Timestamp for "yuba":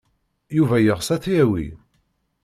0.55-0.77